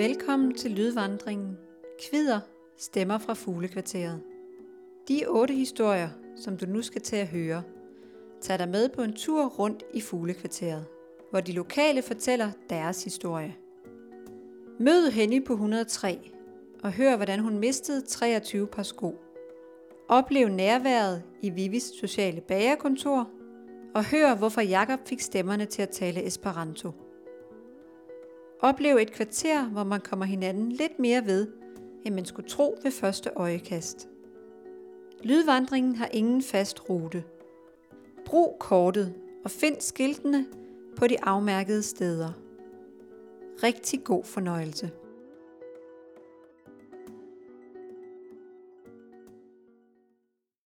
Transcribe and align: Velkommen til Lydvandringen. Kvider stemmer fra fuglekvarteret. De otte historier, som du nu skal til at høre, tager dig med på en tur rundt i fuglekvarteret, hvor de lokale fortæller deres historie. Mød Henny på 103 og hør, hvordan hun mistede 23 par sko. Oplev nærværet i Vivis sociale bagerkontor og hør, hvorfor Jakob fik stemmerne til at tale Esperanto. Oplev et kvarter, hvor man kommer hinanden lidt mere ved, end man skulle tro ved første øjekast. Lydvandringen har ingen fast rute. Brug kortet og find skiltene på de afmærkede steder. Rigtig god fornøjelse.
Velkommen 0.00 0.54
til 0.54 0.70
Lydvandringen. 0.70 1.58
Kvider 2.08 2.40
stemmer 2.76 3.18
fra 3.18 3.34
fuglekvarteret. 3.34 4.20
De 5.08 5.24
otte 5.28 5.54
historier, 5.54 6.08
som 6.36 6.56
du 6.56 6.66
nu 6.66 6.82
skal 6.82 7.02
til 7.02 7.16
at 7.16 7.26
høre, 7.26 7.62
tager 8.40 8.58
dig 8.58 8.68
med 8.68 8.88
på 8.88 9.02
en 9.02 9.12
tur 9.12 9.46
rundt 9.46 9.82
i 9.94 10.00
fuglekvarteret, 10.00 10.84
hvor 11.30 11.40
de 11.40 11.52
lokale 11.52 12.02
fortæller 12.02 12.50
deres 12.70 13.04
historie. 13.04 13.56
Mød 14.78 15.10
Henny 15.10 15.44
på 15.44 15.52
103 15.52 16.18
og 16.82 16.92
hør, 16.92 17.16
hvordan 17.16 17.40
hun 17.40 17.58
mistede 17.58 18.06
23 18.06 18.66
par 18.66 18.82
sko. 18.82 19.20
Oplev 20.08 20.48
nærværet 20.48 21.22
i 21.42 21.50
Vivis 21.50 21.92
sociale 22.00 22.40
bagerkontor 22.40 23.30
og 23.94 24.04
hør, 24.04 24.34
hvorfor 24.34 24.60
Jakob 24.60 25.08
fik 25.08 25.20
stemmerne 25.20 25.64
til 25.64 25.82
at 25.82 25.90
tale 25.90 26.26
Esperanto. 26.26 27.09
Oplev 28.62 28.96
et 28.96 29.12
kvarter, 29.12 29.64
hvor 29.64 29.84
man 29.84 30.00
kommer 30.00 30.26
hinanden 30.26 30.72
lidt 30.72 30.98
mere 30.98 31.26
ved, 31.26 31.46
end 32.04 32.14
man 32.14 32.24
skulle 32.24 32.48
tro 32.48 32.78
ved 32.82 32.90
første 32.90 33.30
øjekast. 33.36 34.08
Lydvandringen 35.22 35.96
har 35.96 36.08
ingen 36.12 36.42
fast 36.42 36.90
rute. 36.90 37.24
Brug 38.26 38.56
kortet 38.58 39.14
og 39.44 39.50
find 39.50 39.76
skiltene 39.80 40.46
på 40.96 41.06
de 41.06 41.24
afmærkede 41.24 41.82
steder. 41.82 42.32
Rigtig 43.62 44.04
god 44.04 44.24
fornøjelse. 44.24 44.90